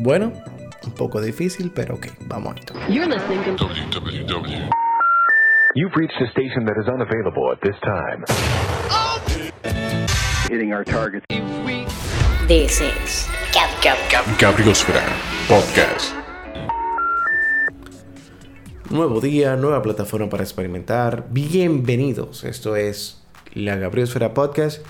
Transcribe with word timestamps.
Bueno, 0.00 0.32
un 0.84 0.92
poco 0.92 1.20
difícil, 1.20 1.70
pero 1.74 1.94
ok, 1.94 2.06
vamos 2.26 2.54
a 2.54 2.58
esto. 2.58 2.74
You've 5.74 5.94
reached 5.96 6.20
a 6.20 6.26
station 6.30 6.64
that 6.64 6.76
is 6.80 6.88
unavailable 6.88 7.52
at 7.52 7.60
this 7.60 7.76
time. 7.82 8.24
Hitting 10.48 10.72
our 10.72 10.82
targets. 10.84 11.26
This 12.48 12.80
is 12.80 13.28
Gab 13.52 13.68
Gab 13.82 13.98
Gab. 14.10 14.24
Gabriosfera 14.38 15.02
Podcast. 15.46 16.14
Nuevo 18.90 19.20
día, 19.20 19.56
nueva 19.56 19.82
plataforma 19.82 20.30
para 20.30 20.42
experimentar. 20.42 21.26
Bienvenidos. 21.30 22.44
Esto 22.44 22.74
es 22.74 23.22
la 23.52 23.76
Gabriosfera 23.76 24.32
Podcast. 24.32 24.82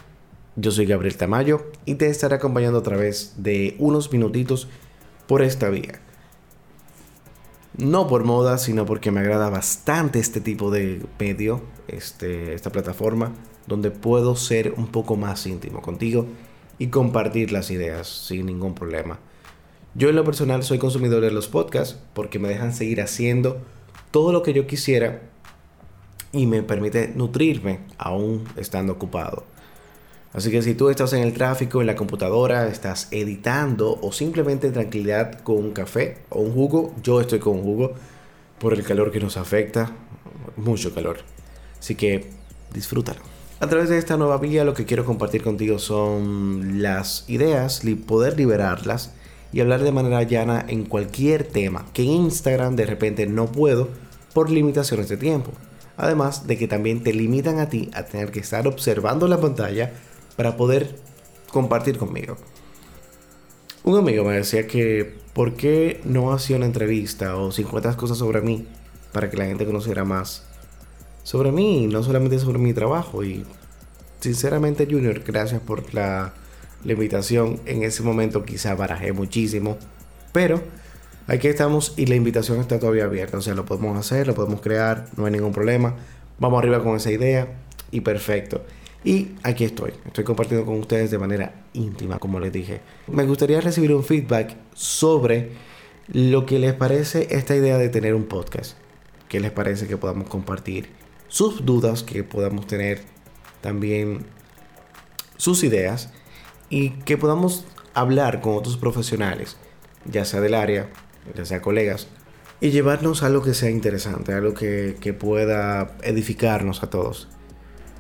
Yo 0.61 0.73
soy 0.73 0.87
Gabriel 0.87 1.17
Tamayo 1.17 1.67
y 1.85 1.95
te 1.95 2.09
estaré 2.09 2.35
acompañando 2.35 2.81
a 2.81 2.83
través 2.83 3.35
de 3.37 3.77
unos 3.79 4.13
minutitos 4.13 4.67
por 5.29 5.41
esta 5.41 5.69
vía. 5.69 6.01
No 7.77 8.09
por 8.09 8.25
moda, 8.25 8.59
sino 8.59 8.85
porque 8.85 9.13
me 9.13 9.21
agrada 9.21 9.51
bastante 9.51 10.19
este 10.19 10.41
tipo 10.41 10.73
de 10.73 11.07
medio, 11.21 11.63
este, 11.87 12.55
esta 12.55 12.71
plataforma, 12.71 13.35
donde 13.69 13.93
puedo 13.93 14.35
ser 14.35 14.75
un 14.77 14.89
poco 14.89 15.15
más 15.15 15.47
íntimo 15.47 15.81
contigo 15.81 16.27
y 16.77 16.89
compartir 16.89 17.53
las 17.53 17.71
ideas 17.71 18.09
sin 18.09 18.47
ningún 18.47 18.75
problema. 18.75 19.21
Yo 19.95 20.09
en 20.09 20.17
lo 20.17 20.25
personal 20.25 20.65
soy 20.65 20.79
consumidor 20.79 21.23
de 21.23 21.31
los 21.31 21.47
podcasts 21.47 22.01
porque 22.15 22.41
me 22.41 22.49
dejan 22.49 22.75
seguir 22.75 23.01
haciendo 23.01 23.59
todo 24.11 24.33
lo 24.33 24.43
que 24.43 24.55
yo 24.55 24.67
quisiera 24.67 25.23
y 26.33 26.47
me 26.47 26.65
permite 26.65 27.13
nutrirme 27.15 27.79
aún 27.97 28.43
estando 28.57 28.95
ocupado. 28.95 29.45
Así 30.33 30.51
que 30.51 30.63
si 30.63 30.75
tú 30.75 30.91
estás 30.91 31.13
en 31.15 31.23
el 31.23 31.33
tráfico, 31.33 31.81
en 31.81 31.87
la 31.87 31.97
computadora, 31.97 32.69
estás 32.69 33.09
editando 33.11 33.99
o 34.03 34.13
simplemente 34.13 34.67
en 34.67 34.75
tranquilidad 34.75 35.41
con 35.41 35.57
un 35.57 35.73
café 35.73 36.19
o 36.29 36.41
un 36.41 36.53
jugo, 36.53 36.95
yo 37.03 37.21
estoy 37.21 37.39
con 37.39 37.57
un 37.57 37.63
jugo 37.63 37.93
por 38.59 38.75
el 38.75 38.83
calor 38.83 39.11
que 39.11 39.21
nos 39.21 39.37
afecta, 39.37 39.91
mucho 40.57 40.95
calor. 40.95 41.19
Así 41.79 41.95
que 41.95 42.31
disfrútalo. 42.73 43.21
A 43.61 43.67
través 43.67 43.89
de 43.89 43.99
esta 43.99 44.17
nueva 44.17 44.39
vía 44.39 44.65
lo 44.65 44.75
que 44.75 44.85
quiero 44.85 45.05
compartir 45.05 45.43
contigo 45.43 45.79
son 45.79 46.83
las 46.83 47.25
ideas, 47.29 47.83
poder 48.07 48.37
liberarlas 48.37 49.13
y 49.53 49.61
hablar 49.61 49.83
de 49.83 49.93
manera 49.93 50.23
llana 50.23 50.65
en 50.69 50.85
cualquier 50.85 51.43
tema 51.43 51.87
que 51.93 52.03
en 52.03 52.11
Instagram 52.11 52.77
de 52.77 52.87
repente 52.87 53.27
no 53.27 53.47
puedo 53.47 53.89
por 54.33 54.51
limitaciones 54.51 55.09
de 55.09 55.17
tiempo. 55.17 55.51
Además 55.97 56.47
de 56.47 56.57
que 56.57 56.69
también 56.69 57.03
te 57.03 57.13
limitan 57.13 57.59
a 57.59 57.69
ti 57.69 57.91
a 57.95 58.05
tener 58.05 58.31
que 58.31 58.39
estar 58.39 58.69
observando 58.69 59.27
la 59.27 59.41
pantalla 59.41 59.93
para 60.39 60.57
poder 60.57 60.95
compartir 61.51 61.99
conmigo. 61.99 62.37
Un 63.83 63.99
amigo 63.99 64.23
me 64.23 64.35
decía 64.35 64.69
que 64.69 65.17
por 65.35 65.55
qué 65.55 66.01
no 66.05 66.33
hacía 66.33 66.57
una 66.57 66.67
entrevista 66.67 67.37
o 67.37 67.51
50 67.51 67.97
cosas 67.97 68.19
sobre 68.19 68.41
mí 68.41 68.65
para 69.13 69.31
que 69.31 69.37
la 69.37 69.47
gente 69.47 69.67
conociera 69.67 70.05
más 70.05 70.45
sobre 71.25 71.51
mí, 71.51 71.89
no 71.89 72.05
solamente 72.05 72.39
sobre 72.39 72.61
mi 72.61 72.73
trabajo. 72.73 73.25
Y 73.25 73.45
sinceramente 74.21 74.87
Junior, 74.89 75.25
gracias 75.27 75.61
por 75.61 75.93
la, 75.93 76.35
invitación. 76.85 77.59
En 77.67 77.83
ese 77.83 78.05
momento 78.05 78.45
quizá 78.45 78.77
barajé 78.77 79.13
muchísimo, 79.13 79.77
pero 80.31 80.63
aquí 81.27 81.49
estamos 81.49 81.95
y 81.97 82.07
la 82.07 82.15
invitación 82.15 82.61
está 82.61 82.79
todavía 82.79 83.07
abierta. 83.07 83.39
O 83.39 83.43
sea, 83.43 83.55
lo 83.55 83.65
podemos 83.65 83.99
hacer, 83.99 84.29
lo 84.29 84.37
podemos 84.37 84.61
crear, 84.61 85.09
no 85.17 85.27
hay 85.27 85.33
ningún 85.33 85.51
problema. 85.51 85.97
Vamos 86.39 86.61
arriba 86.61 86.81
con 86.81 86.95
esa 86.95 87.11
idea 87.11 87.49
y 87.91 88.03
perfecto. 88.03 88.63
Y 89.05 89.37
aquí 89.45 89.65
estoy, 89.65 89.93
estoy 90.07 90.25
compartiendo 90.25 90.67
con 90.67 90.79
ustedes 90.79 91.11
de 91.11 91.19
manera 91.19 91.67
íntima, 91.73 92.19
como 92.19 92.41
les 92.41 92.53
dije. 92.53 92.81
Me 93.07 93.25
gustaría 93.25 93.61
recibir 93.61 93.95
un 93.95 94.03
feedback 94.03 94.57
sobre 94.75 95.53
lo 96.09 96.47
que 96.47 96.59
les 96.59 96.75
parece 96.75 97.29
esta 97.31 97.55
idea 97.55 97.79
de 97.79 97.89
tener 97.89 98.15
un 98.15 98.25
podcast. 98.25 98.77
¿Qué 99.29 99.41
les 99.41 99.53
parece 99.53 99.87
que 99.87 99.97
podamos 99.97 100.29
compartir? 100.29 100.91
Sus 101.29 101.65
dudas, 101.65 102.03
que 102.03 102.25
podamos 102.25 102.67
tener 102.67 103.03
también 103.61 104.27
sus 105.37 105.63
ideas 105.63 106.11
y 106.71 106.91
que 106.91 107.17
podamos 107.17 107.67
hablar 107.95 108.41
con 108.41 108.57
otros 108.57 108.77
profesionales, 108.77 109.57
ya 110.07 110.25
sea 110.25 110.41
del 110.41 110.55
área, 110.55 110.91
ya 111.37 111.45
sea 111.45 111.61
colegas, 111.61 112.09
y 112.61 112.71
llevarnos 112.71 113.23
a 113.23 113.27
algo 113.27 113.43
que 113.43 113.55
sea 113.55 113.71
interesante, 113.71 114.33
algo 114.33 114.55
que, 114.55 114.97
que 115.01 115.13
pueda 115.13 115.97
edificarnos 116.03 116.83
a 116.83 116.91
todos. 116.91 117.29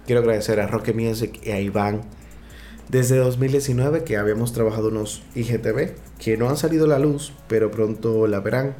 Quiero 0.08 0.22
agradecer 0.22 0.58
a 0.58 0.66
Roque 0.66 0.94
Music 0.94 1.38
y 1.44 1.50
a 1.50 1.60
Iván 1.60 2.00
desde 2.88 3.18
2019 3.18 4.04
que 4.04 4.16
habíamos 4.16 4.54
trabajado 4.54 4.88
unos 4.88 5.22
IGTV 5.34 5.96
que 6.18 6.38
no 6.38 6.48
han 6.48 6.56
salido 6.56 6.86
a 6.86 6.88
la 6.88 6.98
luz, 6.98 7.34
pero 7.46 7.70
pronto 7.70 8.26
la 8.26 8.40
verán. 8.40 8.74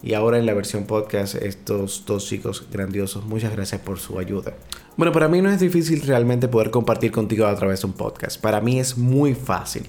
Y 0.00 0.14
ahora 0.14 0.38
en 0.38 0.46
la 0.46 0.54
versión 0.54 0.84
podcast, 0.84 1.34
estos 1.34 2.04
dos 2.06 2.26
chicos 2.26 2.68
grandiosos, 2.70 3.24
muchas 3.24 3.50
gracias 3.50 3.80
por 3.80 3.98
su 3.98 4.16
ayuda. 4.20 4.54
Bueno, 4.96 5.10
para 5.10 5.26
mí 5.26 5.42
no 5.42 5.50
es 5.50 5.58
difícil 5.58 6.02
realmente 6.02 6.46
poder 6.46 6.70
compartir 6.70 7.10
contigo 7.10 7.46
a 7.46 7.56
través 7.56 7.80
de 7.80 7.88
un 7.88 7.94
podcast. 7.94 8.40
Para 8.40 8.60
mí 8.60 8.78
es 8.78 8.96
muy 8.96 9.34
fácil. 9.34 9.88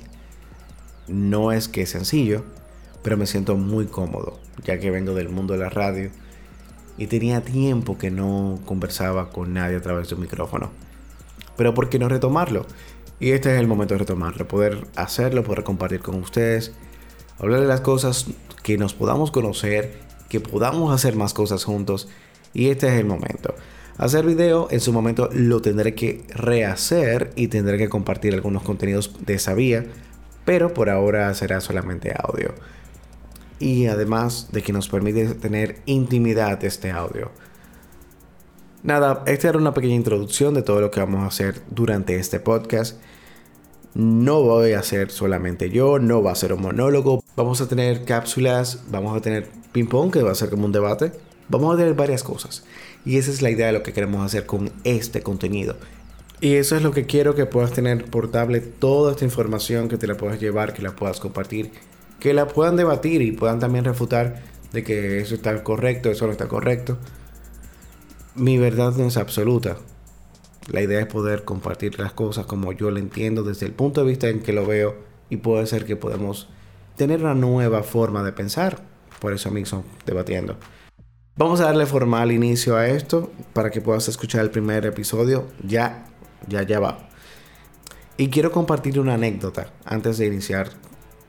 No 1.08 1.52
es 1.52 1.68
que 1.68 1.84
es 1.84 1.92
sencillo, 1.92 2.44
pero 3.04 3.18
me 3.18 3.28
siento 3.28 3.56
muy 3.56 3.86
cómodo, 3.86 4.40
ya 4.64 4.80
que 4.80 4.90
vengo 4.90 5.14
del 5.14 5.30
mundo 5.30 5.54
de 5.54 5.60
la 5.60 5.70
radio 5.70 6.10
y 6.98 7.08
tenía 7.08 7.42
tiempo 7.42 7.98
que 7.98 8.12
no 8.12 8.60
conversaba 8.66 9.30
con 9.30 9.54
nadie 9.54 9.78
a 9.78 9.82
través 9.82 10.10
de 10.10 10.16
un 10.16 10.22
micrófono. 10.22 10.72
Pero 11.58 11.74
¿por 11.74 11.90
qué 11.90 12.00
no 12.00 12.10
retomarlo? 12.10 12.66
Y 13.20 13.32
este 13.32 13.54
es 13.54 13.60
el 13.60 13.68
momento 13.68 13.94
de 13.94 14.00
retomarlo, 14.00 14.48
poder 14.48 14.88
hacerlo, 14.96 15.44
poder 15.44 15.64
compartir 15.64 16.02
con 16.02 16.16
ustedes, 16.16 16.74
hablar 17.40 17.62
de 17.62 17.68
las 17.68 17.82
cosas, 17.82 18.26
que 18.64 18.78
nos 18.78 18.94
podamos 18.94 19.32
conocer, 19.32 19.94
que 20.28 20.40
podamos 20.40 20.94
hacer 20.94 21.16
más 21.16 21.34
cosas 21.34 21.64
juntos. 21.64 22.10
Y 22.54 22.70
este 22.70 22.88
es 22.88 22.94
el 22.94 23.06
momento. 23.06 23.54
Hacer 23.98 24.26
video 24.26 24.68
en 24.72 24.82
su 24.82 24.92
momento 24.92 25.30
lo 25.32 25.62
tendré 25.62 25.96
que 25.96 26.26
rehacer 26.30 27.32
y 27.36 27.48
tendré 27.48 27.78
que 27.78 27.88
compartir 27.88 28.34
algunos 28.34 28.64
contenidos 28.64 29.16
de 29.26 29.36
esa 29.36 29.54
vía, 29.54 29.86
pero 30.44 30.74
por 30.74 30.90
ahora 30.90 31.34
será 31.34 31.62
solamente 31.62 32.14
audio 32.18 32.54
y 33.60 33.88
además 33.88 34.50
de 34.52 34.62
que 34.62 34.74
nos 34.74 34.90
permite 34.90 35.34
tener 35.36 35.82
intimidad 35.86 36.64
este 36.64 36.92
audio. 36.92 37.32
Nada, 38.84 39.24
esta 39.26 39.50
era 39.50 39.58
una 39.58 39.74
pequeña 39.74 39.96
introducción 39.96 40.54
de 40.54 40.62
todo 40.62 40.80
lo 40.80 40.92
que 40.92 41.00
vamos 41.00 41.24
a 41.24 41.28
hacer 41.28 41.62
durante 41.72 42.18
este 42.18 42.40
podcast. 42.40 43.00
No 43.96 44.44
voy 44.44 44.74
a 44.74 44.80
hacer 44.80 45.10
solamente 45.10 45.70
yo, 45.70 45.98
no 46.00 46.22
va 46.22 46.34
a 46.34 46.36
ser 46.36 46.54
un 46.54 46.62
monólogo. 46.62 47.24
Vamos 47.36 47.62
a 47.62 47.68
tener 47.68 48.06
cápsulas, 48.06 48.84
vamos 48.90 49.18
a 49.18 49.22
tener 49.22 49.50
ping 49.72 49.88
pong, 49.88 50.12
que 50.12 50.22
va 50.22 50.32
a 50.32 50.36
ser 50.36 50.50
como 50.50 50.66
un 50.66 50.72
debate. 50.72 51.14
Vamos 51.48 51.74
a 51.74 51.78
tener 51.78 51.94
varias 51.94 52.24
cosas. 52.24 52.64
Y 53.06 53.18
esa 53.18 53.32
es 53.32 53.42
la 53.42 53.50
idea 53.50 53.68
de 53.68 53.74
lo 53.74 53.84
que 53.84 53.94
queremos 53.94 54.24
hacer 54.24 54.46
con 54.46 54.72
este 54.84 55.22
contenido. 55.22 55.78
Y 56.42 56.56
eso 56.56 56.76
es 56.76 56.84
lo 56.84 56.92
que 56.92 57.06
quiero 57.06 57.34
que 57.34 57.46
puedas 57.46 57.72
tener 57.72 58.06
portable 58.06 58.60
toda 58.60 59.14
esta 59.14 59.26
información, 59.26 59.88
que 59.88 59.98
te 59.98 60.06
la 60.06 60.18
puedas 60.18 60.40
llevar, 60.40 60.74
que 60.74 60.82
la 60.82 60.96
puedas 60.96 61.20
compartir 61.20 61.72
que 62.20 62.34
la 62.34 62.48
puedan 62.48 62.76
debatir 62.76 63.22
y 63.22 63.32
puedan 63.32 63.60
también 63.60 63.86
refutar 63.86 64.42
de 64.72 64.84
que 64.84 65.20
eso 65.20 65.36
está 65.36 65.64
correcto, 65.64 66.10
eso 66.10 66.26
no 66.26 66.32
está 66.32 66.48
correcto. 66.48 66.98
Mi 68.36 68.58
verdad 68.58 68.94
no 68.96 69.06
es 69.06 69.18
absoluta. 69.18 69.78
La 70.68 70.82
idea 70.82 71.00
es 71.00 71.06
poder 71.06 71.44
compartir 71.44 72.00
las 72.00 72.12
cosas 72.12 72.46
como 72.46 72.74
yo 72.74 72.90
lo 72.92 73.00
entiendo 73.00 73.44
desde 73.44 73.66
el 73.66 73.74
punto 73.74 74.02
de 74.02 74.08
vista 74.08 74.30
en 74.30 74.42
que 74.42 74.52
lo 74.52 74.66
veo 74.66 74.96
y 75.30 75.38
puede 75.38 75.68
ser 75.68 75.86
que 75.86 75.96
podamos 75.96 76.50
tener 76.96 77.22
una 77.22 77.36
nueva 77.36 77.84
forma 77.84 78.24
de 78.24 78.34
pensar. 78.34 78.84
Por 79.20 79.34
eso 79.34 79.52
mismo, 79.52 79.84
debatiendo. 80.06 80.58
Vamos 81.38 81.60
a 81.60 81.66
darle 81.66 81.86
formal 81.86 82.32
inicio 82.32 82.76
a 82.76 82.88
esto 82.88 83.32
para 83.54 83.70
que 83.70 83.82
puedas 83.82 84.08
escuchar 84.08 84.42
el 84.42 84.52
primer 84.52 84.86
episodio. 84.86 85.46
Ya, 85.66 86.06
ya, 86.48 86.64
ya 86.64 86.80
va. 86.80 87.10
Y 88.18 88.30
quiero 88.30 88.52
compartir 88.52 89.00
una 89.00 89.16
anécdota 89.16 89.68
antes 89.84 90.18
de 90.18 90.28
iniciar 90.28 90.70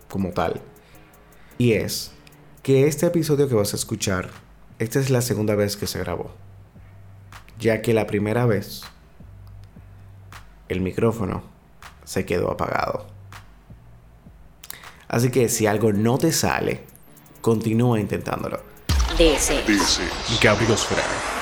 como 0.09 0.31
tal. 0.31 0.61
Y 1.58 1.73
es 1.73 2.12
que 2.62 2.87
este 2.87 3.06
episodio 3.06 3.49
que 3.49 3.55
vas 3.55 3.73
a 3.73 3.76
escuchar, 3.76 4.31
esta 4.79 4.99
es 4.99 5.11
la 5.11 5.23
segunda 5.23 5.55
vez 5.55 5.76
que 5.76 5.87
se 5.87 5.99
grabó. 5.99 6.32
Ya 7.58 7.81
que 7.81 7.94
la 7.94 8.06
primera 8.06 8.44
vez 8.44 8.82
el 10.69 10.81
micrófono 10.81 11.43
se 12.05 12.26
quedó 12.26 12.50
apagado. 12.50 13.06
Así 15.08 15.31
que 15.31 15.49
si 15.49 15.67
algo 15.67 15.93
no 15.93 16.19
te 16.19 16.32
sale, 16.32 16.85
continúa 17.41 18.00
intentándolo. 18.00 18.61
This 19.17 19.50
is 19.50 20.00
Gabriosfera 20.43 21.36